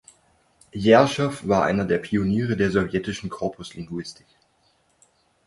[0.73, 4.25] Jerschow war einer der Pioniere der sowjetischen Korpuslinguistik.